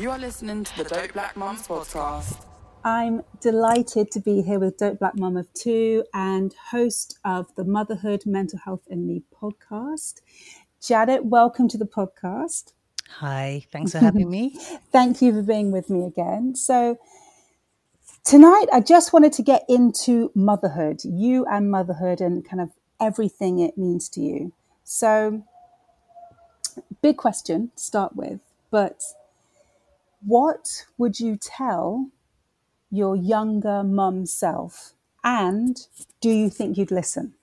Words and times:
You 0.00 0.10
are 0.10 0.18
listening 0.18 0.64
to 0.64 0.82
the 0.82 0.84
Dope 0.84 1.12
Black 1.12 1.36
Mums 1.36 1.68
podcast. 1.68 2.46
I'm 2.82 3.22
delighted 3.42 4.10
to 4.12 4.20
be 4.20 4.40
here 4.40 4.58
with 4.58 4.78
Dope 4.78 4.98
Black 4.98 5.14
Mum 5.14 5.36
of 5.36 5.52
Two 5.52 6.04
and 6.14 6.54
host 6.70 7.18
of 7.22 7.54
the 7.54 7.64
Motherhood, 7.64 8.22
Mental 8.24 8.58
Health 8.64 8.80
and 8.88 9.06
Me 9.06 9.24
podcast. 9.30 10.22
Janet, 10.80 11.26
welcome 11.26 11.68
to 11.68 11.76
the 11.76 11.84
podcast. 11.84 12.72
Hi, 13.18 13.66
thanks 13.70 13.92
for 13.92 13.98
having 13.98 14.30
me. 14.30 14.58
Thank 14.90 15.20
you 15.20 15.34
for 15.34 15.42
being 15.42 15.70
with 15.70 15.90
me 15.90 16.06
again. 16.06 16.54
So, 16.54 16.96
tonight 18.24 18.68
I 18.72 18.80
just 18.80 19.12
wanted 19.12 19.34
to 19.34 19.42
get 19.42 19.66
into 19.68 20.32
motherhood, 20.34 21.04
you 21.04 21.44
and 21.44 21.70
motherhood, 21.70 22.22
and 22.22 22.42
kind 22.42 22.62
of 22.62 22.70
everything 22.98 23.58
it 23.58 23.76
means 23.76 24.08
to 24.10 24.22
you. 24.22 24.54
So, 24.82 25.44
big 27.02 27.18
question 27.18 27.70
to 27.76 27.82
start 27.82 28.16
with, 28.16 28.40
but 28.70 29.02
what 30.20 30.86
would 30.98 31.20
you 31.20 31.36
tell 31.36 32.10
your 32.90 33.16
younger 33.16 33.82
mum 33.82 34.26
self? 34.26 34.94
And 35.22 35.78
do 36.20 36.30
you 36.30 36.50
think 36.50 36.76
you'd 36.76 36.90
listen? 36.90 37.34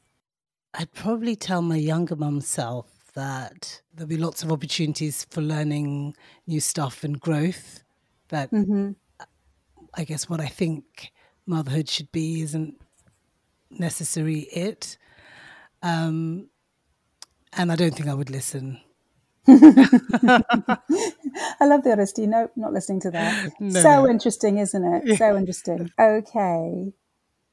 I'd 0.73 0.93
probably 0.93 1.35
tell 1.35 1.61
my 1.61 1.77
younger 1.77 2.15
mum 2.15 2.41
self 2.41 3.11
that 3.13 3.81
there'll 3.93 4.07
be 4.07 4.17
lots 4.17 4.43
of 4.43 4.51
opportunities 4.51 5.25
for 5.29 5.41
learning 5.41 6.15
new 6.45 6.59
stuff 6.59 7.03
and 7.03 7.19
growth. 7.19 7.83
That 8.29 8.51
mm-hmm. 8.51 8.91
I 9.93 10.03
guess 10.03 10.29
what 10.29 10.39
I 10.39 10.47
think 10.47 11.11
motherhood 11.45 11.89
should 11.89 12.11
be 12.11 12.41
isn't 12.41 12.75
necessarily 13.71 14.41
it. 14.41 14.97
Um, 15.81 16.49
and 17.53 17.71
I 17.71 17.75
don't 17.75 17.95
think 17.95 18.07
I 18.07 18.13
would 18.13 18.29
listen. 18.29 18.79
I 21.59 21.65
love 21.65 21.83
the 21.83 21.91
honesty. 21.91 22.27
No, 22.27 22.49
not 22.55 22.73
listening 22.73 22.99
to 23.01 23.11
that. 23.11 23.51
No, 23.59 23.79
so 23.81 24.03
no. 24.03 24.09
interesting, 24.09 24.57
isn't 24.57 24.83
it? 24.83 25.17
So 25.17 25.37
interesting. 25.37 25.91
Okay. 25.99 26.93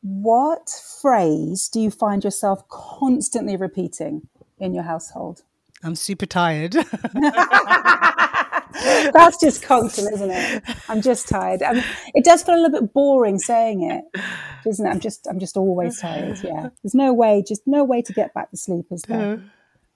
What 0.03 0.69
phrase 1.01 1.69
do 1.69 1.81
you 1.81 1.91
find 1.91 2.25
yourself 2.25 2.69
constantly 2.69 3.57
repeating 3.57 4.29
in 4.59 4.75
your 4.75 4.85
household? 4.85 5.43
I'm 5.83 5.95
super 5.95 6.27
tired. 6.27 6.73
That's 9.13 9.39
just 9.41 9.63
constant, 9.63 10.13
isn't 10.15 10.31
it? 10.31 10.63
I'm 10.89 11.01
just 11.01 11.29
tired. 11.29 11.63
I 11.63 11.75
mean, 11.75 11.85
it 12.15 12.25
does 12.25 12.43
feel 12.43 12.57
a 12.57 12.61
little 12.61 12.81
bit 12.81 12.93
boring 12.93 13.39
saying 13.39 13.89
it, 13.91 14.05
doesn't 14.65 14.85
it? 14.85 14.91
I'm 14.91 15.01
just, 15.01 15.27
I'm 15.29 15.39
just 15.39 15.57
always 15.57 16.01
tired. 16.01 16.39
Yeah. 16.43 16.71
There's 16.83 16.95
no 16.95 17.15
way, 17.15 17.45
just 17.47 17.63
no 17.67 17.85
way 17.85 18.03
to 18.03 18.13
get 18.13 18.35
back 18.35 18.51
to 18.51 18.57
sleep, 18.57 18.87
is 18.91 19.03
there? 19.03 19.43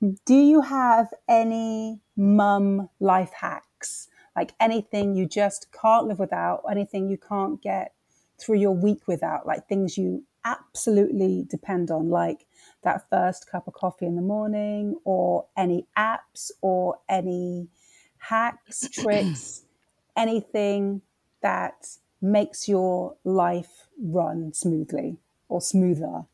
Do 0.01 0.35
you 0.35 0.61
have 0.61 1.13
any 1.29 2.03
mum 2.17 2.89
life 3.01 3.33
hacks? 3.33 4.09
Like 4.37 4.53
anything 4.61 5.17
you 5.17 5.27
just 5.27 5.73
can't 5.73 6.07
live 6.07 6.21
without, 6.21 6.63
anything 6.71 7.09
you 7.09 7.19
can't 7.19 7.61
get 7.61 7.95
through 8.39 8.59
your 8.59 8.71
week 8.77 9.09
without, 9.09 9.45
like 9.45 9.67
things 9.67 9.99
you 9.99 10.25
absolutely 10.45 11.45
depend 11.51 11.91
on, 11.91 12.11
like 12.11 12.47
that 12.85 13.11
first 13.11 13.51
cup 13.51 13.67
of 13.67 13.75
coffee 13.75 14.07
in 14.07 14.15
the 14.15 14.23
morning, 14.23 14.97
or 15.05 15.47
any 15.57 15.89
apps, 15.97 16.53
or 16.61 17.01
any 17.09 17.67
hacks, 18.19 18.89
tricks, 18.93 19.65
anything 20.17 21.03
that 21.43 21.89
makes 22.23 22.69
your 22.69 23.17
life 23.25 23.89
run 24.01 24.55
smoothly 24.55 25.17
or 25.49 25.61
smoother? 25.61 26.25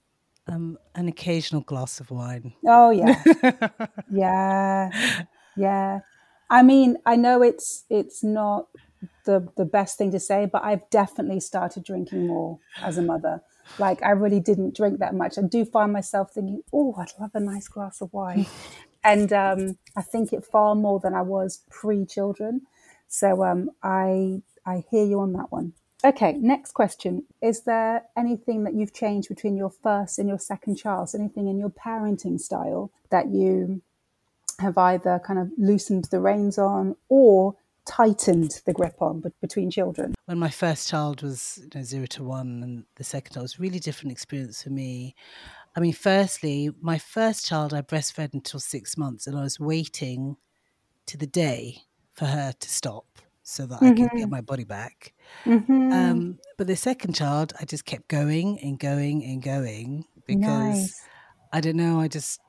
Um, 0.47 0.79
an 0.95 1.09
occasional 1.09 1.63
glass 1.63 2.01
of 2.01 2.11
wine. 2.11 2.53
Oh 2.67 2.91
yeah, 2.91 3.23
yeah, 4.13 4.91
yeah. 5.57 6.01
I 6.51 6.63
mean, 6.63 6.99
I 7.07 7.17
know 7.17 7.43
it's 7.43 7.85
it's 7.89 8.23
not 8.23 8.69
the 9.25 9.49
the 9.57 9.65
best 9.65 9.97
thing 9.99 10.11
to 10.13 10.21
say, 10.21 10.47
but 10.47 10.63
I've 10.63 10.89
definitely 10.91 11.41
started 11.41 11.85
drinking 11.85 12.27
more 12.27 12.59
as 12.83 12.99
a 12.99 13.03
mother. 13.03 13.41
Like 13.79 14.03
I 14.03 14.11
really 14.11 14.41
didn't 14.41 14.77
drink 14.77 14.99
that 15.01 15.15
much. 15.15 15.39
I 15.39 15.43
do 15.43 15.65
find 15.65 15.93
myself 15.93 16.33
thinking, 16.33 16.63
"Oh, 16.73 16.95
I'd 16.99 17.13
love 17.19 17.31
a 17.35 17.41
nice 17.41 17.69
glass 17.69 18.01
of 18.01 18.13
wine," 18.13 18.47
and 19.05 19.33
um, 19.33 19.79
I 19.97 20.03
think 20.03 20.33
it 20.33 20.45
far 20.45 20.75
more 20.75 21.01
than 21.01 21.15
I 21.15 21.23
was 21.23 21.63
pre-children. 21.71 22.63
So 23.09 23.45
um, 23.45 23.71
I 23.83 24.43
I 24.67 24.85
hear 24.91 25.05
you 25.05 25.21
on 25.21 25.33
that 25.33 25.51
one. 25.51 25.73
Okay, 26.05 26.35
next 26.35 26.73
question. 26.73 27.25
Is 27.41 27.63
there 27.63 28.05
anything 28.15 28.65
that 28.65 28.75
you've 28.75 28.93
changed 28.93 29.31
between 29.31 29.57
your 29.57 29.71
first 29.71 30.19
and 30.19 30.29
your 30.29 30.39
second 30.39 30.77
child? 30.77 31.11
Anything 31.15 31.49
in 31.49 31.59
your 31.59 31.71
parenting 31.71 32.39
style 32.39 32.91
that 33.09 33.29
you 33.29 33.81
have 34.59 34.77
either 34.77 35.19
kind 35.27 35.39
of 35.39 35.51
loosened 35.57 36.05
the 36.11 36.21
reins 36.21 36.59
on 36.59 36.95
or 37.09 37.57
tightened 37.87 38.61
the 38.67 38.75
grip 38.75 39.01
on 39.01 39.23
between 39.41 39.71
children? 39.71 40.15
When 40.27 40.39
my 40.39 40.51
first 40.51 40.91
child 40.91 41.23
was 41.23 41.61
you 41.63 41.71
know, 41.75 41.83
zero 41.83 42.05
to 42.07 42.23
one 42.23 42.63
and 42.63 42.85
the 42.97 43.05
second 43.05 43.33
child 43.33 43.45
was 43.45 43.59
a 43.59 43.63
really 43.63 43.79
different 43.79 44.13
experience 44.13 44.63
for 44.63 44.71
me. 44.71 45.15
I 45.75 45.81
mean, 45.81 45.95
firstly, 45.95 46.71
my 46.83 46.99
first 46.99 47.47
child 47.47 47.73
I 47.73 47.81
breastfed 47.81 48.35
until 48.35 48.61
six 48.61 48.99
months 48.99 49.27
and 49.27 49.39
I 49.39 49.43
was 49.43 49.59
waiting 49.59 50.37
to 51.07 51.17
the 51.17 51.27
day 51.27 51.79
for 52.13 52.27
her 52.27 52.53
to 52.53 52.69
stop 52.69 53.07
so 53.45 53.67
that 53.67 53.81
mm-hmm. 53.81 54.03
I 54.03 54.09
could 54.09 54.19
get 54.19 54.29
my 54.31 54.41
body 54.41 54.65
back. 54.65 55.13
Mm-hmm. 55.45 55.93
Um, 55.93 56.39
but 56.57 56.67
the 56.67 56.77
second 56.77 57.15
child, 57.15 57.53
I 57.61 57.67
just 57.67 57.85
kept 57.85 58.09
going 58.09 58.59
and 58.61 58.79
going 58.79 59.23
and 59.23 59.43
going 59.43 60.07
because 60.27 60.41
nice. 60.41 61.03
I 61.53 61.61
don't 61.61 61.77
know. 61.77 62.01
I 62.01 62.09
just 62.09 62.41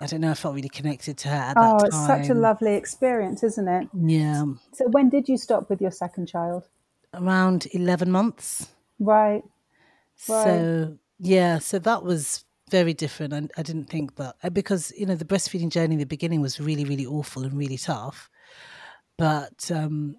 I 0.00 0.06
don't 0.06 0.22
know. 0.22 0.30
I 0.30 0.34
felt 0.34 0.54
really 0.54 0.70
connected 0.70 1.18
to 1.18 1.28
her 1.28 1.36
at 1.36 1.56
oh, 1.58 1.78
that 1.78 1.78
time. 1.78 1.86
it's 1.86 2.06
such 2.06 2.28
a 2.30 2.34
lovely 2.34 2.74
experience, 2.74 3.42
isn't 3.42 3.68
it? 3.68 3.88
Yeah. 3.94 4.44
So 4.72 4.88
when 4.88 5.10
did 5.10 5.28
you 5.28 5.36
stop 5.36 5.68
with 5.68 5.80
your 5.80 5.90
second 5.90 6.26
child? 6.26 6.68
Around 7.12 7.68
eleven 7.72 8.10
months. 8.10 8.68
Right. 8.98 9.42
right. 10.28 10.44
So 10.44 10.98
yeah, 11.18 11.58
so 11.58 11.78
that 11.80 12.02
was 12.02 12.44
very 12.70 12.94
different. 12.94 13.34
I, 13.34 13.48
I 13.58 13.62
didn't 13.62 13.90
think 13.90 14.16
that 14.16 14.36
uh, 14.42 14.48
because 14.48 14.90
you 14.96 15.04
know 15.04 15.16
the 15.16 15.26
breastfeeding 15.26 15.70
journey 15.70 15.94
in 15.94 15.98
the 16.00 16.06
beginning 16.06 16.40
was 16.40 16.58
really, 16.58 16.84
really 16.84 17.04
awful 17.04 17.44
and 17.44 17.52
really 17.52 17.76
tough. 17.76 18.30
But 19.18 19.70
um, 19.70 20.16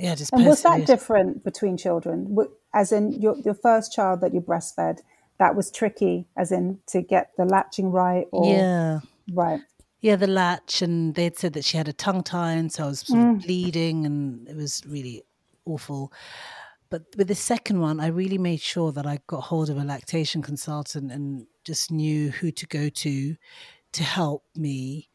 yeah, 0.00 0.14
just 0.14 0.32
and 0.32 0.46
was 0.46 0.62
that 0.62 0.86
different 0.86 1.44
between 1.44 1.76
children? 1.76 2.36
As 2.72 2.92
in 2.92 3.12
your 3.12 3.36
your 3.38 3.54
first 3.54 3.92
child 3.92 4.20
that 4.22 4.32
you 4.32 4.40
breastfed, 4.40 5.00
that 5.38 5.54
was 5.54 5.70
tricky, 5.70 6.26
as 6.36 6.52
in 6.52 6.78
to 6.88 7.02
get 7.02 7.30
the 7.36 7.44
latching 7.44 7.90
right, 7.90 8.26
or 8.32 8.52
yeah, 8.52 9.00
right. 9.32 9.60
Yeah, 10.00 10.16
the 10.16 10.26
latch, 10.26 10.80
and 10.80 11.14
they'd 11.14 11.36
said 11.36 11.52
that 11.52 11.64
she 11.64 11.76
had 11.76 11.88
a 11.88 11.92
tongue 11.92 12.22
tie, 12.22 12.52
and 12.52 12.72
so 12.72 12.84
I 12.84 12.86
was 12.88 13.00
sort 13.00 13.20
mm. 13.20 13.36
of 13.36 13.42
bleeding, 13.42 14.06
and 14.06 14.48
it 14.48 14.56
was 14.56 14.82
really 14.86 15.22
awful. 15.66 16.12
But 16.88 17.04
with 17.16 17.28
the 17.28 17.34
second 17.34 17.80
one, 17.80 18.00
I 18.00 18.06
really 18.06 18.38
made 18.38 18.60
sure 18.60 18.92
that 18.92 19.06
I 19.06 19.20
got 19.26 19.42
hold 19.42 19.68
of 19.68 19.76
a 19.76 19.84
lactation 19.84 20.42
consultant 20.42 21.12
and 21.12 21.46
just 21.64 21.90
knew 21.90 22.30
who 22.30 22.50
to 22.50 22.66
go 22.66 22.88
to 22.88 23.36
to 23.92 24.02
help 24.02 24.44
me 24.56 25.09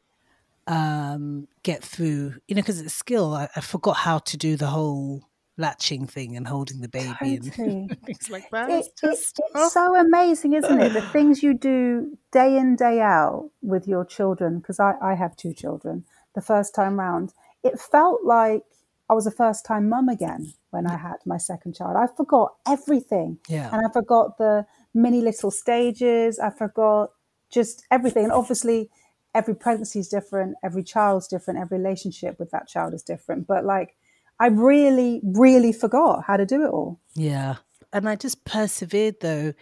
um, 0.68 1.48
get 1.64 1.84
through, 1.84 2.36
you 2.48 2.56
know, 2.56 2.62
because 2.62 2.80
it's 2.80 2.94
a 2.94 2.98
skill. 2.98 3.34
I, 3.34 3.50
I, 3.56 3.62
forgot 3.62 3.98
how 3.98 4.20
to 4.20 4.38
do 4.38 4.56
the 4.56 4.68
whole 4.68 5.30
latching 5.58 6.08
thing 6.08 6.36
and 6.36 6.48
holding 6.48 6.82
the 6.82 6.88
baby 6.88 7.40
totally. 7.40 7.68
and 7.68 8.02
things 8.06 8.30
like 8.30 8.50
that. 8.50 8.70
It, 8.70 8.74
it's, 8.74 9.02
just, 9.02 9.40
it, 9.40 9.46
it's 9.54 9.74
so 9.74 9.96
amazing, 9.96 10.54
isn't 10.54 10.82
it? 10.82 10.94
The 10.94 11.02
things 11.02 11.44
you 11.44 11.54
do 11.54 12.18
day 12.32 12.58
in, 12.58 12.76
day 12.76 13.00
out 13.00 13.50
with 13.62 13.88
your 13.88 14.06
children, 14.06 14.60
because 14.60 14.80
I, 14.80 14.94
I 15.02 15.14
have 15.14 15.36
two 15.36 15.54
children, 15.54 16.06
the 16.34 16.42
first 16.42 16.74
time 16.74 17.00
round, 17.00 17.34
it 17.64 17.80
felt 17.80 18.24
like 18.24 18.64
I 19.10 19.14
was 19.14 19.28
a 19.28 19.32
first 19.32 19.66
time 19.66 19.88
mum 19.90 20.10
again 20.10 20.54
when 20.72 20.88
I 20.88 20.98
had 20.98 21.18
my 21.26 21.38
second 21.38 21.76
child. 21.76 21.96
I 21.96 22.08
forgot 22.16 22.56
everything. 22.68 23.38
Yeah. 23.48 23.70
And 23.72 23.86
I 23.86 23.92
forgot 23.92 24.38
the 24.38 24.66
many 24.94 25.22
little 25.22 25.52
stages. 25.52 26.40
I 26.40 26.50
forgot 26.50 27.12
just 27.52 27.86
everything. 27.92 28.26
And 28.26 28.34
obviously, 28.34 28.90
every 29.36 29.56
pregnancy 29.56 30.00
is 30.00 30.08
different, 30.08 30.56
every 30.64 30.84
child's 30.84 31.28
different, 31.28 31.60
every 31.60 31.78
relationship 31.78 32.40
with 32.40 32.52
that 32.52 32.68
child 32.68 32.94
is 32.94 33.04
different. 33.04 33.46
But 33.46 33.66
like, 33.66 33.96
I 34.40 34.48
really, 34.48 35.22
really 35.24 35.74
forgot 35.74 36.24
how 36.26 36.38
to 36.38 36.46
do 36.46 36.64
it 36.64 36.70
all. 36.70 37.00
Yeah. 37.14 37.56
And 37.94 38.10
I 38.10 38.16
just 38.16 38.46
persevered 38.46 39.20
though 39.22 39.54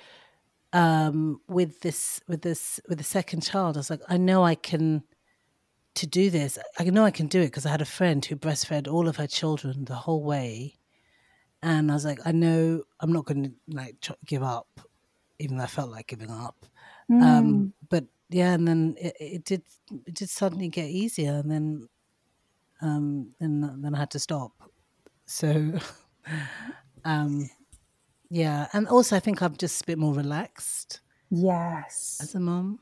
um, 0.71 1.41
with 1.47 1.81
this, 1.81 2.21
with 2.27 2.41
this, 2.41 2.79
with 2.87 2.97
the 2.97 3.03
second 3.03 3.41
child. 3.41 3.75
I 3.75 3.79
was 3.79 3.89
like, 3.89 4.01
I 4.07 4.17
know 4.17 4.43
I 4.43 4.55
can 4.55 5.03
to 5.95 6.07
do 6.07 6.29
this. 6.29 6.57
I 6.79 6.83
know 6.85 7.05
I 7.05 7.11
can 7.11 7.27
do 7.27 7.41
it 7.41 7.47
because 7.47 7.65
I 7.65 7.69
had 7.69 7.81
a 7.81 7.85
friend 7.85 8.23
who 8.25 8.35
breastfed 8.35 8.91
all 8.91 9.07
of 9.07 9.17
her 9.17 9.27
children 9.27 9.85
the 9.85 9.95
whole 9.95 10.23
way, 10.23 10.75
and 11.61 11.91
I 11.91 11.93
was 11.93 12.05
like, 12.05 12.19
I 12.25 12.31
know 12.31 12.83
I'm 12.99 13.13
not 13.13 13.25
going 13.25 13.43
to 13.43 13.51
like 13.67 13.95
give 14.25 14.43
up, 14.43 14.81
even 15.39 15.57
though 15.57 15.63
I 15.63 15.67
felt 15.67 15.91
like 15.91 16.07
giving 16.07 16.31
up. 16.31 16.65
Mm. 17.11 17.21
Um, 17.21 17.73
but 17.89 18.05
yeah, 18.33 18.53
and 18.53 18.67
then 18.67 18.95
it, 18.99 19.15
it 19.19 19.45
did 19.45 19.63
it 20.05 20.13
did 20.15 20.29
suddenly 20.29 20.69
get 20.69 20.89
easier, 20.89 21.33
and 21.33 21.51
then 21.51 21.89
um, 22.81 23.33
then 23.39 23.81
then 23.81 23.95
I 23.95 23.99
had 23.99 24.11
to 24.11 24.19
stop. 24.19 24.51
So, 25.25 25.73
um, 27.05 27.49
yeah, 28.29 28.67
and 28.73 28.87
also 28.87 29.15
I 29.15 29.19
think 29.19 29.41
I'm 29.41 29.55
just 29.55 29.81
a 29.83 29.85
bit 29.85 29.97
more 29.97 30.13
relaxed 30.13 31.01
yes. 31.29 32.19
as 32.21 32.35
a 32.35 32.39
mom. 32.39 32.79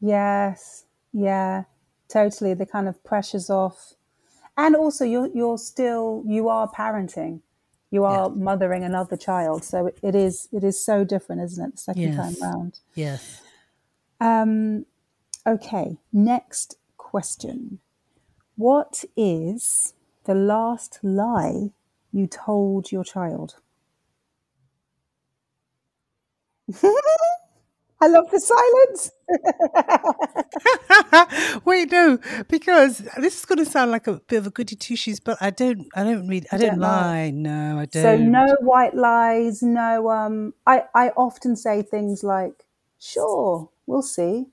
Yes. 0.00 0.84
Yeah. 1.12 1.64
Totally. 2.08 2.54
The 2.54 2.66
kind 2.66 2.88
of 2.88 3.02
pressures 3.04 3.48
off. 3.48 3.94
And 4.56 4.76
also 4.76 5.04
you're 5.04 5.28
you're 5.28 5.58
still 5.58 6.22
you 6.26 6.48
are 6.48 6.68
parenting. 6.70 7.40
You 7.90 8.04
are 8.04 8.30
mothering 8.30 8.84
another 8.84 9.16
child. 9.16 9.64
So 9.64 9.86
it, 9.86 9.98
it 10.02 10.14
is 10.14 10.48
it 10.52 10.64
is 10.64 10.82
so 10.84 11.04
different, 11.04 11.42
isn't 11.42 11.64
it, 11.64 11.72
the 11.72 11.80
second 11.80 12.02
Yes. 12.02 12.16
time 12.16 12.36
round. 12.40 12.80
Yes. 12.94 13.40
Um 14.20 14.86
okay. 15.46 15.98
Next 16.12 16.76
question. 16.96 17.80
What 18.56 19.04
is 19.16 19.94
the 20.24 20.34
last 20.34 21.00
lie 21.02 21.70
you 22.12 22.26
told 22.26 22.92
your 22.92 23.04
child? 23.04 23.56
I 28.02 28.08
love 28.08 28.28
the 28.32 28.40
silence. 28.40 29.12
Wait, 31.64 31.92
no, 31.92 32.18
because 32.48 32.98
this 33.18 33.38
is 33.38 33.44
going 33.44 33.58
to 33.58 33.64
sound 33.64 33.92
like 33.92 34.08
a 34.08 34.14
bit 34.26 34.38
of 34.38 34.48
a 34.48 34.50
goody 34.50 34.74
two 34.74 34.96
shoes, 34.96 35.20
but 35.20 35.38
I 35.40 35.50
don't, 35.50 35.86
I 35.94 36.02
don't 36.02 36.26
read, 36.26 36.48
I 36.50 36.56
don't 36.58 36.70
don't 36.70 36.80
lie. 36.80 37.12
lie. 37.26 37.30
No, 37.30 37.78
I 37.78 37.86
don't. 37.86 38.02
So 38.02 38.16
no 38.16 38.56
white 38.60 38.96
lies, 38.96 39.62
no 39.62 40.10
um 40.10 40.52
I, 40.66 40.84
I 40.94 41.10
often 41.10 41.54
say 41.54 41.82
things 41.82 42.24
like, 42.24 42.66
sure, 42.98 43.70
we'll 43.86 44.02
see, 44.02 44.46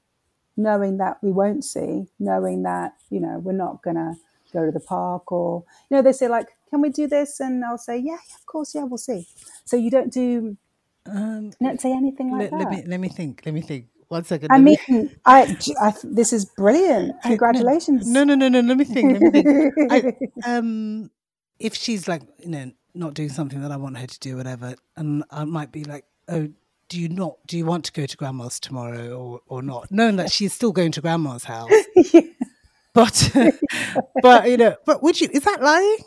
knowing 0.60 0.98
that 0.98 1.18
we 1.24 1.32
won't 1.32 1.64
see, 1.64 2.08
knowing 2.20 2.64
that, 2.64 2.94
you 3.10 3.20
know, 3.20 3.40
we're 3.40 3.54
not 3.66 3.82
gonna 3.82 4.16
go 4.54 4.66
to 4.66 4.72
the 4.72 4.80
park 4.80 5.32
or 5.32 5.64
you 5.90 5.98
know, 5.98 6.02
they 6.04 6.12
say 6.12 6.28
like, 6.28 6.48
Can 6.70 6.82
we 6.82 6.90
do 6.90 7.08
this? 7.08 7.40
And 7.40 7.64
I'll 7.66 7.78
say, 7.78 7.98
Yeah, 7.98 8.12
yeah, 8.30 8.36
of 8.40 8.46
course, 8.46 8.76
yeah, 8.76 8.84
we'll 8.84 8.98
see. 8.98 9.28
So 9.66 9.76
you 9.78 9.90
don't 9.90 10.12
do 10.14 10.58
Um, 11.06 11.52
don't 11.62 11.82
say 11.82 11.92
anything 11.92 12.32
like 12.32 12.52
let, 12.52 12.52
that. 12.52 12.60
let 12.60 12.72
me 12.72 12.84
let 12.88 13.00
me 13.00 13.10
think. 13.10 13.42
Let 13.46 13.54
me 13.54 13.62
think. 13.62 13.88
One 14.10 14.24
second. 14.24 14.52
I 14.52 14.58
let 14.58 14.64
me- 14.64 14.78
mean, 14.90 15.16
I, 15.26 15.58
I, 15.80 15.94
this 16.04 16.34
is 16.34 16.46
brilliant. 16.46 17.22
Congratulations. 17.24 18.08
No, 18.08 18.24
no, 18.24 18.36
no, 18.36 18.50
no. 18.50 18.60
Let 18.62 18.78
me 18.78 18.86
think. 18.86 19.14
Let 19.14 19.22
me 19.22 19.30
think. 19.30 19.48
I, 19.92 20.14
um, 20.46 21.12
if 21.60 21.76
she's 21.76 22.08
like, 22.08 22.24
you 22.40 22.50
know, 22.50 22.72
not 22.96 23.14
doing 23.14 23.30
something 23.30 23.62
that 23.62 23.72
I 23.72 23.78
want 23.78 23.98
her 23.98 24.08
to 24.08 24.20
do, 24.20 24.38
whatever, 24.38 24.76
and 24.98 25.24
I 25.30 25.46
might 25.46 25.72
be 25.72 25.84
like, 25.84 26.06
oh, 26.28 26.50
do 26.90 27.00
you 27.00 27.08
not? 27.08 27.38
Do 27.48 27.58
you 27.58 27.66
want 27.66 27.86
to 27.86 27.94
go 27.94 28.06
to 28.06 28.18
grandma's 28.18 28.60
tomorrow 28.60 29.16
or 29.16 29.42
or 29.48 29.62
not? 29.62 29.92
Knowing 29.92 30.18
that 30.18 30.32
she's 30.32 30.54
still 30.54 30.72
going 30.72 30.92
to 30.94 31.02
grandma's 31.02 31.46
house, 31.46 31.72
but 32.94 33.32
but 34.22 34.50
you 34.50 34.58
know, 34.58 34.76
but 34.86 35.02
would 35.02 35.22
you? 35.22 35.30
Is 35.32 35.44
that 35.44 35.62
lying? 35.62 35.98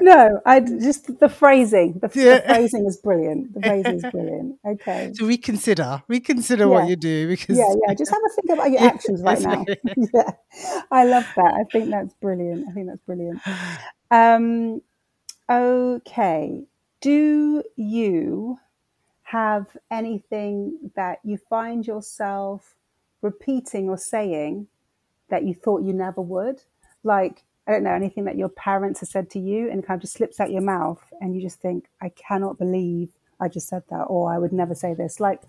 no, 0.00 0.40
I 0.46 0.60
just 0.60 1.18
the 1.18 1.28
phrasing. 1.28 1.94
The, 1.94 2.08
the 2.08 2.42
phrasing 2.46 2.86
is 2.86 2.98
brilliant. 2.98 3.54
The 3.54 3.60
phrasing 3.68 3.96
is 3.96 4.04
brilliant. 4.12 4.58
Okay. 4.64 5.12
To 5.16 5.26
reconsider, 5.26 6.02
reconsider 6.06 6.68
what 6.68 6.88
you 6.88 6.94
do 6.94 7.26
because 7.26 7.58
Yeah, 7.58 7.72
yeah. 7.86 7.94
Just 7.94 8.12
have 8.12 8.20
a 8.24 8.28
think 8.34 8.50
about 8.50 8.70
your 8.70 8.82
actions 8.82 9.22
right 9.22 9.40
now. 9.40 9.64
yeah, 9.96 10.30
I 10.92 11.04
love 11.04 11.26
that. 11.34 11.54
I 11.54 11.64
think 11.72 11.90
that's 11.90 12.14
brilliant. 12.20 12.68
I 12.68 12.72
think 12.72 12.86
that's 12.86 13.02
brilliant. 13.06 13.40
Um, 14.12 14.82
okay. 15.50 16.62
Do 17.00 17.64
you 17.76 18.58
have 19.30 19.76
anything 19.90 20.90
that 20.96 21.20
you 21.22 21.36
find 21.36 21.86
yourself 21.86 22.74
repeating 23.22 23.88
or 23.88 23.96
saying 23.96 24.66
that 25.28 25.44
you 25.44 25.54
thought 25.54 25.84
you 25.84 25.92
never 25.92 26.20
would? 26.20 26.62
Like, 27.04 27.44
I 27.66 27.70
don't 27.70 27.84
know, 27.84 27.92
anything 27.92 28.24
that 28.24 28.36
your 28.36 28.48
parents 28.48 29.00
have 29.00 29.08
said 29.08 29.30
to 29.30 29.38
you 29.38 29.70
and 29.70 29.86
kind 29.86 29.98
of 29.98 30.02
just 30.02 30.14
slips 30.14 30.40
out 30.40 30.50
your 30.50 30.62
mouth 30.62 31.02
and 31.20 31.34
you 31.34 31.40
just 31.40 31.60
think, 31.60 31.86
I 32.02 32.08
cannot 32.08 32.58
believe 32.58 33.10
I 33.38 33.48
just 33.48 33.68
said 33.68 33.84
that, 33.90 34.02
or 34.04 34.32
I 34.32 34.38
would 34.38 34.52
never 34.52 34.74
say 34.74 34.94
this. 34.94 35.20
Like, 35.20 35.40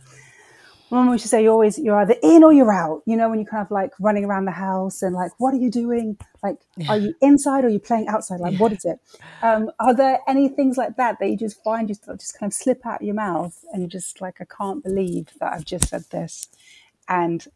Mum 0.91 1.09
used 1.11 1.23
to 1.23 1.27
say, 1.29 1.41
"You're 1.43 1.53
always 1.53 1.79
you're 1.79 1.95
either 1.97 2.15
in 2.21 2.43
or 2.43 2.51
you're 2.53 2.73
out." 2.73 3.01
You 3.05 3.15
know, 3.17 3.29
when 3.29 3.39
you're 3.39 3.47
kind 3.49 3.65
of 3.65 3.71
like 3.71 3.91
running 3.99 4.25
around 4.25 4.45
the 4.45 4.51
house 4.51 5.01
and 5.01 5.15
like, 5.15 5.31
"What 5.39 5.53
are 5.53 5.57
you 5.57 5.71
doing? 5.71 6.17
Like, 6.43 6.59
are 6.89 6.97
you 6.97 7.15
inside 7.21 7.63
or 7.63 7.67
are 7.67 7.71
you 7.71 7.79
playing 7.79 8.07
outside? 8.07 8.39
Like, 8.41 8.59
what 8.59 8.73
is 8.73 8.83
it?" 8.85 8.99
Um, 9.41 9.71
are 9.79 9.95
there 9.95 10.19
any 10.27 10.49
things 10.49 10.77
like 10.77 10.97
that 10.97 11.17
that 11.19 11.29
you 11.29 11.37
just 11.37 11.63
find 11.63 11.87
just 11.87 12.05
just 12.05 12.37
kind 12.37 12.51
of 12.51 12.53
slip 12.53 12.85
out 12.85 13.01
of 13.01 13.05
your 13.05 13.15
mouth 13.15 13.57
and 13.71 13.81
you're 13.81 13.89
just 13.89 14.21
like, 14.21 14.41
"I 14.41 14.45
can't 14.45 14.83
believe 14.83 15.29
that 15.39 15.53
I've 15.53 15.65
just 15.65 15.87
said 15.89 16.03
this," 16.11 16.49
and 17.07 17.47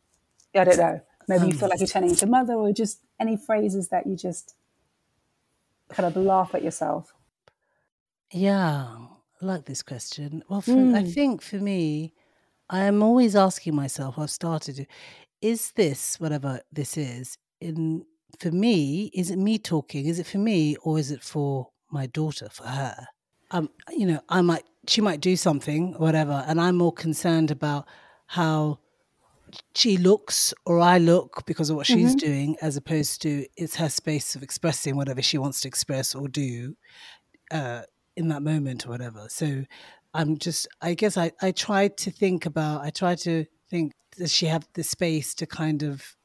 I 0.55 0.63
don't 0.63 0.77
know. 0.77 1.01
Maybe 1.27 1.47
you 1.47 1.53
feel 1.53 1.69
like 1.69 1.79
you're 1.79 1.87
turning 1.87 2.11
into 2.11 2.27
mother, 2.27 2.53
or 2.53 2.71
just 2.71 2.99
any 3.19 3.35
phrases 3.35 3.89
that 3.89 4.07
you 4.07 4.15
just 4.15 4.55
kind 5.89 6.05
of 6.07 6.15
laugh 6.15 6.55
at 6.55 6.63
yourself. 6.63 7.13
Yeah, 8.31 8.87
I 9.41 9.45
like 9.45 9.65
this 9.65 9.83
question. 9.83 10.43
Well, 10.49 10.61
for, 10.61 10.71
I 10.95 11.03
Mm. 11.03 11.13
think 11.13 11.41
for 11.41 11.57
me, 11.57 12.13
I 12.69 12.85
am 12.85 13.03
always 13.03 13.35
asking 13.35 13.75
myself. 13.75 14.17
I've 14.17 14.31
started. 14.31 14.87
Is 15.41 15.71
this 15.73 16.19
whatever 16.19 16.61
this 16.71 16.97
is? 16.97 17.37
In 17.61 18.05
for 18.39 18.51
me, 18.51 19.11
is 19.13 19.31
it 19.31 19.37
me 19.37 19.57
talking? 19.57 20.05
Is 20.07 20.19
it 20.19 20.25
for 20.27 20.37
me, 20.39 20.75
or 20.83 20.99
is 20.99 21.11
it 21.11 21.21
for 21.21 21.69
my 21.91 22.07
daughter, 22.07 22.49
for 22.51 22.65
her? 22.65 23.07
Um, 23.51 23.69
you 23.91 24.07
know, 24.07 24.21
I 24.29 24.41
might 24.41 24.63
she 24.87 25.01
might 25.01 25.21
do 25.21 25.35
something, 25.35 25.93
whatever, 25.93 26.43
and 26.47 26.59
I'm 26.59 26.77
more 26.77 26.93
concerned 26.93 27.51
about 27.51 27.87
how 28.27 28.79
she 29.75 29.97
looks 29.97 30.53
or 30.65 30.79
I 30.79 30.97
look 30.97 31.45
because 31.45 31.69
of 31.69 31.75
what 31.75 31.85
she's 31.85 32.15
Mm-hmm. 32.15 32.25
doing, 32.27 32.57
as 32.61 32.77
opposed 32.77 33.21
to 33.21 33.45
it's 33.55 33.75
her 33.75 33.89
space 33.89 34.35
of 34.35 34.43
expressing 34.43 34.95
whatever 34.95 35.21
she 35.21 35.37
wants 35.37 35.61
to 35.61 35.67
express 35.67 36.15
or 36.15 36.27
do 36.27 36.75
uh, 37.51 37.83
in 38.15 38.27
that 38.29 38.41
moment 38.41 38.85
or 38.85 38.89
whatever. 38.89 39.27
So 39.29 39.65
I'm 40.15 40.37
just, 40.37 40.67
I 40.81 40.93
guess 40.93 41.17
I, 41.17 41.31
I 41.41 41.51
try 41.51 41.89
to 41.89 42.09
think 42.09 42.45
about, 42.45 42.81
I 42.81 42.89
try 42.89 43.15
to 43.15 43.45
think, 43.69 43.91
does 44.17 44.33
she 44.33 44.45
have 44.45 44.65
the 44.73 44.83
space 44.83 45.35
to 45.35 45.45
kind 45.45 45.83
of 45.83 46.15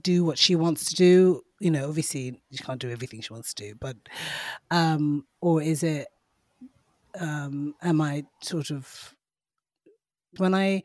do 0.00 0.24
what 0.24 0.38
she 0.38 0.54
wants 0.54 0.90
to 0.90 0.94
do? 0.94 1.40
You 1.58 1.70
know, 1.70 1.88
obviously 1.88 2.38
she 2.52 2.62
can't 2.62 2.80
do 2.80 2.90
everything 2.90 3.22
she 3.22 3.32
wants 3.32 3.54
to 3.54 3.64
do, 3.64 3.74
but, 3.80 3.96
um, 4.70 5.24
or 5.40 5.62
is 5.62 5.82
it, 5.82 6.06
um, 7.18 7.74
am 7.82 8.00
I 8.00 8.24
sort 8.42 8.70
of, 8.70 9.14
when 10.36 10.54
I 10.54 10.82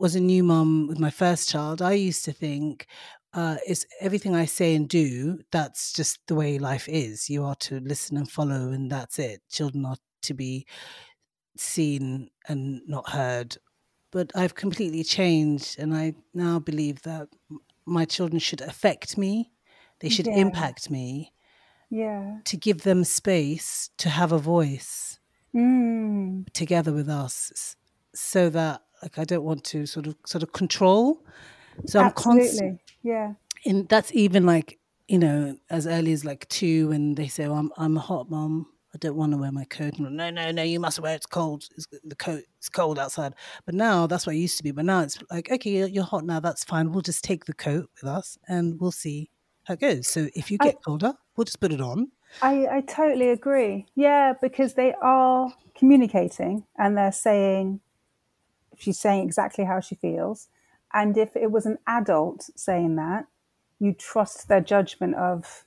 was 0.00 0.16
a 0.16 0.20
new 0.20 0.42
mum 0.42 0.88
with 0.88 0.98
my 0.98 1.10
first 1.10 1.48
child, 1.48 1.80
I 1.80 1.92
used 1.92 2.24
to 2.24 2.32
think, 2.32 2.86
uh, 3.34 3.56
it's 3.66 3.86
everything 4.00 4.34
I 4.34 4.46
say 4.46 4.74
and 4.74 4.88
do. 4.88 5.38
That's 5.52 5.92
just 5.92 6.18
the 6.26 6.34
way 6.34 6.58
life 6.58 6.88
is. 6.88 7.30
You 7.30 7.44
are 7.44 7.54
to 7.60 7.80
listen 7.80 8.16
and 8.16 8.30
follow, 8.30 8.70
and 8.70 8.90
that's 8.90 9.18
it. 9.18 9.40
Children 9.50 9.86
are 9.86 9.96
to 10.22 10.34
be 10.34 10.66
seen 11.56 12.30
and 12.48 12.82
not 12.88 13.10
heard. 13.10 13.56
But 14.10 14.32
I've 14.36 14.54
completely 14.54 15.04
changed, 15.04 15.78
and 15.78 15.94
I 15.94 16.14
now 16.34 16.58
believe 16.58 17.02
that 17.02 17.28
my 17.86 18.04
children 18.04 18.38
should 18.40 18.60
affect 18.60 19.18
me. 19.18 19.52
They 20.00 20.08
should 20.08 20.28
Yeah. 20.28 20.36
impact 20.36 20.90
me 20.90 21.32
Yeah. 21.90 22.40
to 22.44 22.56
give 22.56 22.82
them 22.82 23.04
space 23.04 23.90
to 23.98 24.08
have 24.08 24.32
a 24.32 24.38
voice 24.38 25.18
Mm. 25.54 26.44
together 26.52 26.92
with 26.92 27.08
us, 27.08 27.76
so 28.14 28.50
that 28.50 28.82
like 29.02 29.18
I 29.18 29.24
don't 29.24 29.44
want 29.44 29.64
to 29.64 29.86
sort 29.86 30.06
of 30.06 30.16
sort 30.26 30.42
of 30.42 30.52
control. 30.52 31.24
So 31.86 32.00
I'm 32.00 32.10
constantly, 32.10 32.80
Yeah. 33.02 33.34
and 33.66 33.88
that's 33.88 34.12
even 34.14 34.46
like 34.46 34.80
you 35.08 35.18
know 35.18 35.58
as 35.70 35.86
early 35.86 36.12
as 36.12 36.24
like 36.24 36.48
two 36.48 36.88
when 36.90 37.16
they 37.16 37.28
say 37.28 37.46
oh, 37.46 37.54
I'm 37.54 37.72
I'm 37.78 37.96
a 37.96 38.00
hot 38.00 38.30
mom 38.30 38.71
I 38.94 38.98
don't 38.98 39.16
want 39.16 39.32
to 39.32 39.38
wear 39.38 39.52
my 39.52 39.64
coat 39.64 39.98
no 39.98 40.30
no 40.30 40.50
no 40.50 40.62
you 40.62 40.78
must 40.78 41.00
wear 41.00 41.12
it. 41.12 41.16
it's 41.16 41.26
cold 41.26 41.68
it's, 41.76 41.86
the 42.04 42.16
coat 42.16 42.42
it's 42.58 42.68
cold 42.68 42.98
outside 42.98 43.34
but 43.64 43.74
now 43.74 44.06
that's 44.06 44.26
what 44.26 44.36
it 44.36 44.38
used 44.38 44.58
to 44.58 44.62
be 44.62 44.70
but 44.70 44.84
now 44.84 45.00
it's 45.00 45.18
like 45.30 45.50
okay 45.50 45.86
you're, 45.86 46.04
hot 46.04 46.24
now 46.24 46.40
that's 46.40 46.64
fine 46.64 46.92
we'll 46.92 47.00
just 47.02 47.24
take 47.24 47.44
the 47.46 47.54
coat 47.54 47.88
with 48.00 48.10
us 48.10 48.38
and 48.48 48.80
we'll 48.80 48.92
see 48.92 49.30
how 49.64 49.74
it 49.74 49.80
goes 49.80 50.08
so 50.08 50.28
if 50.34 50.50
you 50.50 50.58
I- 50.60 50.66
get 50.66 50.82
colder 50.84 51.14
we'll 51.36 51.44
just 51.44 51.60
put 51.60 51.72
it 51.72 51.80
on 51.80 52.08
I, 52.40 52.66
I 52.76 52.80
totally 52.82 53.28
agree. 53.30 53.86
Yeah, 53.94 54.34
because 54.40 54.74
they 54.74 54.94
are 55.02 55.52
communicating 55.74 56.64
and 56.78 56.96
they're 56.96 57.12
saying, 57.12 57.80
she's 58.78 58.98
saying 58.98 59.24
exactly 59.24 59.64
how 59.64 59.80
she 59.80 59.96
feels. 59.96 60.48
And 60.94 61.16
if 61.16 61.36
it 61.36 61.50
was 61.50 61.66
an 61.66 61.78
adult 61.86 62.48
saying 62.56 62.96
that, 62.96 63.26
you 63.78 63.92
trust 63.92 64.48
their 64.48 64.60
judgment 64.60 65.16
of, 65.16 65.64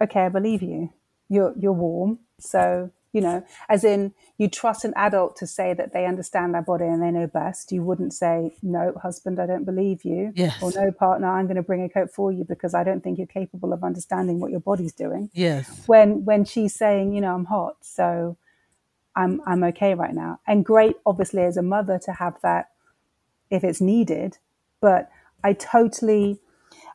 okay, 0.00 0.20
I 0.20 0.28
believe 0.28 0.62
you. 0.62 0.92
You're, 1.28 1.54
you're 1.58 1.72
warm. 1.72 2.20
So, 2.38 2.90
you 3.12 3.20
know, 3.20 3.44
as 3.68 3.84
in 3.84 4.12
you 4.36 4.48
trust 4.48 4.84
an 4.84 4.92
adult 4.96 5.36
to 5.36 5.46
say 5.46 5.72
that 5.72 5.94
they 5.94 6.04
understand 6.04 6.52
their 6.52 6.62
body 6.62 6.84
and 6.84 7.02
they 7.02 7.10
know 7.10 7.26
best. 7.26 7.72
You 7.72 7.82
wouldn't 7.82 8.12
say, 8.12 8.54
no, 8.62 8.92
husband, 9.00 9.40
I 9.40 9.46
don't 9.46 9.64
believe 9.64 10.04
you. 10.04 10.32
Yes. 10.34 10.62
Or 10.62 10.70
no, 10.72 10.92
partner, 10.92 11.28
I'm 11.28 11.46
going 11.46 11.56
to 11.56 11.62
bring 11.62 11.82
a 11.82 11.88
coat 11.88 12.10
for 12.12 12.30
you 12.30 12.44
because 12.44 12.74
I 12.74 12.84
don't 12.84 13.02
think 13.02 13.16
you're 13.18 13.26
capable 13.26 13.72
of 13.72 13.82
understanding 13.82 14.38
what 14.38 14.50
your 14.50 14.60
body's 14.60 14.92
doing. 14.92 15.30
Yes. 15.32 15.84
When, 15.86 16.24
when 16.24 16.44
she's 16.44 16.74
saying, 16.74 17.14
you 17.14 17.22
know, 17.22 17.34
I'm 17.34 17.46
hot, 17.46 17.76
so 17.80 18.36
I'm, 19.14 19.40
I'm 19.46 19.64
okay 19.64 19.94
right 19.94 20.14
now. 20.14 20.40
And 20.46 20.64
great, 20.64 20.96
obviously, 21.06 21.42
as 21.42 21.56
a 21.56 21.62
mother 21.62 21.98
to 22.04 22.12
have 22.12 22.36
that 22.42 22.70
if 23.50 23.64
it's 23.64 23.80
needed. 23.80 24.36
But 24.80 25.08
I 25.42 25.54
totally, 25.54 26.40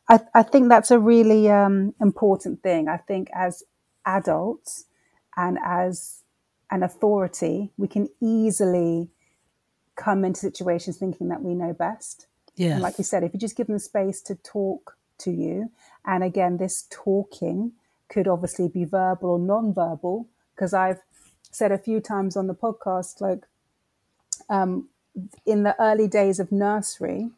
I, 0.07 0.19
I 0.35 0.43
think 0.43 0.69
that's 0.69 0.91
a 0.91 0.99
really 0.99 1.49
um, 1.49 1.95
important 1.99 2.61
thing. 2.61 2.87
I 2.87 2.97
think 2.97 3.29
as 3.33 3.63
adults 4.05 4.85
and 5.35 5.57
as 5.63 6.23
an 6.69 6.83
authority, 6.83 7.71
we 7.77 7.87
can 7.87 8.09
easily 8.21 9.09
come 9.95 10.23
into 10.23 10.39
situations 10.39 10.97
thinking 10.97 11.29
that 11.29 11.41
we 11.41 11.53
know 11.53 11.73
best. 11.73 12.27
Yes. 12.55 12.73
And 12.73 12.81
like 12.81 12.97
you 12.97 13.03
said, 13.03 13.23
if 13.23 13.33
you 13.33 13.39
just 13.39 13.57
give 13.57 13.67
them 13.67 13.79
space 13.79 14.21
to 14.23 14.35
talk 14.35 14.97
to 15.19 15.31
you, 15.31 15.71
and 16.05 16.23
again, 16.23 16.57
this 16.57 16.87
talking 16.89 17.73
could 18.09 18.27
obviously 18.27 18.67
be 18.67 18.85
verbal 18.85 19.31
or 19.31 19.39
non-verbal, 19.39 20.27
because 20.55 20.73
I've 20.73 21.01
said 21.51 21.71
a 21.71 21.77
few 21.77 21.99
times 21.99 22.35
on 22.35 22.47
the 22.47 22.55
podcast, 22.55 23.21
like 23.21 23.45
um, 24.49 24.89
in 25.45 25.63
the 25.63 25.75
early 25.79 26.07
days 26.07 26.39
of 26.39 26.51
nursery, 26.51 27.29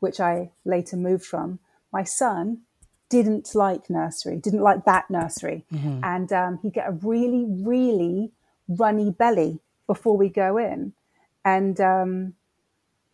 which 0.00 0.20
I 0.20 0.50
later 0.64 0.96
moved 0.96 1.24
from, 1.24 1.58
my 1.92 2.04
son 2.04 2.62
didn't 3.08 3.54
like 3.54 3.88
nursery, 3.88 4.36
didn't 4.36 4.62
like 4.62 4.84
that 4.84 5.10
nursery. 5.10 5.64
And 6.04 6.32
um, 6.32 6.58
he'd 6.62 6.74
get 6.74 6.88
a 6.88 6.92
really, 6.92 7.46
really 7.48 8.32
runny 8.68 9.10
belly 9.10 9.60
before 9.86 10.16
we 10.16 10.28
go 10.28 10.58
in. 10.58 10.92
And 11.44 11.80
um, 11.80 12.34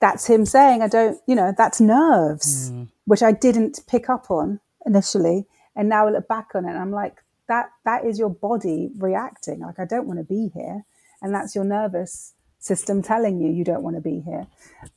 that's 0.01 0.27
him 0.27 0.45
saying, 0.45 0.83
I 0.83 0.89
don't, 0.89 1.19
you 1.27 1.35
know, 1.35 1.53
that's 1.57 1.81
nerves, 1.81 2.71
which 3.05 3.23
I 3.23 3.33
didn't 3.33 3.81
pick 3.87 4.11
up 4.11 4.31
on 4.31 4.61
initially. 4.85 5.47
And 5.77 5.89
now 5.89 6.07
I 6.07 6.11
look 6.11 6.29
back 6.29 6.49
on 6.55 6.65
it 6.65 6.71
and 6.71 6.79
I'm 6.79 6.91
like, 6.91 7.23
that 7.47 7.71
that 7.85 8.05
is 8.05 8.19
your 8.19 8.31
body 8.31 8.91
reacting. 8.99 9.61
Like, 9.61 9.79
I 9.79 9.85
don't 9.85 10.07
want 10.07 10.19
to 10.19 10.25
be 10.25 10.51
here. 10.55 10.85
And 11.23 11.35
that's 11.35 11.55
your 11.55 11.65
nervous 11.65 12.33
system 12.59 13.03
telling 13.03 13.41
you 13.41 13.51
you 13.53 13.65
don't 13.65 13.83
want 13.83 13.97
to 13.97 14.03
be 14.03 14.21
here. 14.21 14.47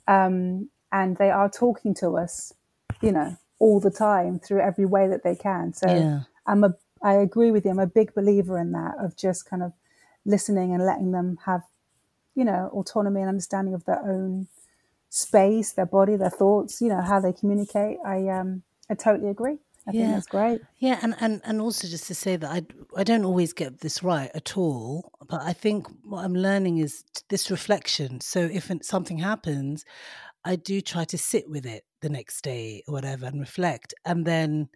Um, 0.08 0.70
and 0.92 1.18
they 1.18 1.30
are 1.30 1.50
talking 1.50 1.94
to 1.96 2.18
us, 2.18 2.54
you 3.02 3.12
know, 3.12 3.38
all 3.60 3.80
the 3.80 3.92
time 3.92 4.40
through 4.40 4.62
every 4.62 4.86
way 4.86 5.08
that 5.08 5.24
they 5.24 5.36
can. 5.36 5.74
So 5.74 5.88
Yeah. 5.88 6.22
I'm 6.46 6.64
a, 6.64 6.76
I 7.02 7.14
agree 7.14 7.52
with 7.52 7.66
you. 7.66 7.72
I'm 7.72 7.80
a 7.80 7.88
big 7.88 8.14
believer 8.14 8.58
in 8.60 8.72
that 8.72 8.96
of 9.00 9.16
just 9.16 9.50
kind 9.50 9.64
of 9.64 9.74
listening 10.26 10.74
and 10.74 10.86
letting 10.86 11.12
them 11.12 11.38
have, 11.46 11.62
you 12.36 12.46
know, 12.46 12.70
autonomy 12.74 13.22
and 13.22 13.30
understanding 13.30 13.74
of 13.74 13.86
their 13.86 14.00
own 14.00 14.48
space, 15.10 15.72
their 15.72 15.86
body, 15.86 16.16
their 16.16 16.30
thoughts, 16.30 16.82
you 16.82 16.90
know, 16.90 17.02
how 17.02 17.20
they 17.20 17.34
communicate. 17.34 17.98
I, 18.06 18.28
um, 18.28 18.64
I 18.90 18.96
totally 18.96 19.30
agree. 19.30 19.58
I 19.88 19.92
think 19.92 20.04
Yeah. 20.04 20.16
that's 20.16 20.28
great. 20.28 20.62
Yeah, 20.80 21.00
and, 21.02 21.16
and, 21.20 21.42
and 21.44 21.62
also 21.62 21.88
just 21.88 22.08
to 22.08 22.16
say 22.16 22.36
that 22.36 22.52
I, 22.52 22.62
I 22.96 23.04
don't 23.04 23.24
always 23.26 23.54
get 23.54 23.80
this 23.80 24.04
right 24.04 24.30
at 24.36 24.58
all, 24.58 25.12
but 25.28 25.42
I 25.42 25.54
think 25.54 25.88
what 26.04 26.24
I'm 26.24 26.36
learning 26.36 26.80
is 26.80 27.04
this 27.30 27.50
reflection. 27.50 28.20
So 28.22 28.42
if 28.42 28.70
something 28.82 29.18
happens, 29.18 29.86
I 30.48 30.56
do 30.56 30.82
try 30.82 31.04
to 31.06 31.18
sit 31.18 31.50
with 31.50 31.66
it 31.66 31.84
the 32.02 32.10
next 32.10 32.42
day 32.44 32.84
or 32.88 32.94
whatever 32.94 33.26
and 33.26 33.40
reflect, 33.40 33.94
and 34.06 34.26
then 34.26 34.70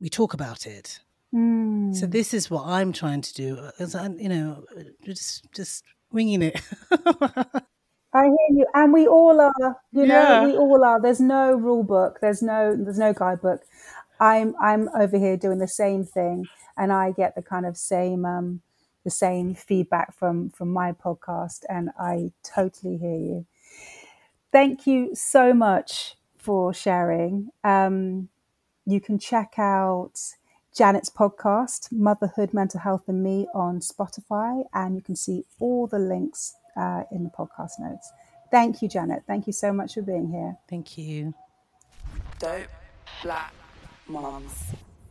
we 0.00 0.08
talk 0.08 0.32
about 0.34 0.66
it. 0.66 1.00
Mm. 1.34 1.94
So 1.94 2.06
this 2.06 2.32
is 2.34 2.50
what 2.50 2.64
I'm 2.66 2.92
trying 2.92 3.20
to 3.22 3.34
do. 3.34 3.56
uh, 3.58 3.72
As 3.78 3.94
I, 3.94 4.08
you 4.08 4.28
know, 4.28 4.64
uh, 4.76 4.82
just 5.04 5.44
just 5.52 5.84
winging 6.10 6.42
it. 6.42 6.60
I 8.12 8.24
hear 8.24 8.48
you, 8.58 8.66
and 8.74 8.92
we 8.92 9.06
all 9.06 9.40
are. 9.40 9.76
You 9.92 10.06
Yeah. 10.06 10.06
know, 10.06 10.42
we 10.44 10.56
all 10.56 10.82
are. 10.84 11.00
There's 11.00 11.20
no 11.20 11.52
rule 11.52 11.84
book. 11.84 12.18
There's 12.20 12.42
no. 12.42 12.74
There's 12.76 12.98
no 12.98 13.12
guidebook. 13.12 13.62
I'm. 14.18 14.54
I'm 14.60 14.88
over 14.94 15.18
here 15.18 15.36
doing 15.36 15.58
the 15.58 15.68
same 15.68 16.04
thing, 16.04 16.48
and 16.76 16.92
I 16.92 17.12
get 17.12 17.34
the 17.36 17.42
kind 17.42 17.66
of 17.66 17.76
same. 17.76 18.24
Um, 18.24 18.62
the 19.04 19.10
same 19.10 19.54
feedback 19.54 20.14
from 20.14 20.50
from 20.50 20.70
my 20.72 20.92
podcast, 20.92 21.64
and 21.68 21.90
I 21.98 22.32
totally 22.42 22.96
hear 22.98 23.16
you. 23.16 23.46
Thank 24.52 24.86
you 24.86 25.14
so 25.14 25.54
much 25.54 26.16
for 26.36 26.74
sharing. 26.74 27.50
Um, 27.62 28.28
you 28.86 29.00
can 29.00 29.18
check 29.18 29.54
out 29.58 30.14
Janet's 30.76 31.10
podcast, 31.10 31.92
Motherhood, 31.92 32.52
Mental 32.52 32.80
Health, 32.80 33.04
and 33.08 33.22
Me, 33.22 33.46
on 33.54 33.80
Spotify, 33.80 34.64
and 34.72 34.96
you 34.96 35.02
can 35.02 35.16
see 35.16 35.44
all 35.58 35.86
the 35.86 35.98
links 35.98 36.54
uh, 36.76 37.02
in 37.12 37.24
the 37.24 37.30
podcast 37.30 37.78
notes. 37.78 38.10
Thank 38.50 38.82
you, 38.82 38.88
Janet. 38.88 39.22
Thank 39.26 39.46
you 39.46 39.52
so 39.52 39.72
much 39.72 39.94
for 39.94 40.02
being 40.02 40.28
here. 40.28 40.56
Thank 40.68 40.98
you. 40.98 41.34
Dope 42.38 42.68
Black 43.22 43.52
Mums. 44.08 44.52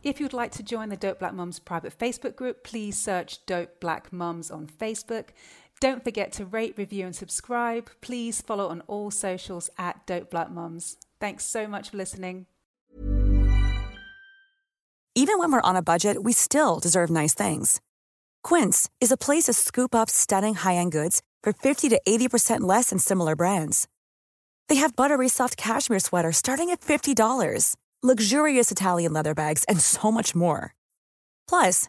If 0.02 0.18
you'd 0.18 0.32
like 0.32 0.52
to 0.52 0.62
join 0.62 0.88
the 0.88 0.96
Dope 0.96 1.18
Black 1.18 1.34
Mums 1.34 1.58
private 1.58 1.96
Facebook 1.98 2.36
group, 2.36 2.64
please 2.64 2.98
search 2.98 3.44
Dope 3.46 3.80
Black 3.80 4.12
Mums 4.12 4.50
on 4.50 4.66
Facebook. 4.66 5.28
Don't 5.80 6.04
forget 6.04 6.30
to 6.32 6.44
rate, 6.44 6.74
review, 6.76 7.06
and 7.06 7.16
subscribe. 7.16 7.90
Please 8.02 8.42
follow 8.42 8.68
on 8.68 8.82
all 8.86 9.10
socials 9.10 9.70
at 9.78 10.06
Dope 10.06 10.30
Black 10.30 10.50
Mums. 10.50 10.98
Thanks 11.18 11.46
so 11.46 11.66
much 11.66 11.90
for 11.90 11.96
listening. 11.96 12.46
Even 15.16 15.38
when 15.38 15.50
we're 15.52 15.60
on 15.62 15.76
a 15.76 15.82
budget, 15.82 16.22
we 16.22 16.32
still 16.32 16.78
deserve 16.78 17.10
nice 17.10 17.34
things. 17.34 17.80
Quince 18.44 18.88
is 19.00 19.10
a 19.10 19.16
place 19.16 19.44
to 19.44 19.52
scoop 19.52 19.94
up 19.94 20.08
stunning 20.08 20.54
high-end 20.54 20.92
goods 20.92 21.20
for 21.42 21.52
50 21.52 21.88
to 21.88 22.00
80% 22.06 22.60
less 22.60 22.90
than 22.90 22.98
similar 22.98 23.34
brands. 23.34 23.88
They 24.68 24.76
have 24.76 24.94
buttery 24.96 25.28
soft 25.28 25.56
cashmere 25.56 25.98
sweaters 25.98 26.36
starting 26.36 26.70
at 26.70 26.80
$50, 26.80 27.74
luxurious 28.02 28.70
Italian 28.70 29.12
leather 29.12 29.34
bags, 29.34 29.64
and 29.64 29.80
so 29.80 30.12
much 30.12 30.34
more. 30.34 30.74
Plus, 31.48 31.88